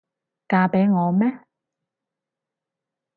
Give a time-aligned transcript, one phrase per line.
[0.47, 1.45] 嫁畀我吖？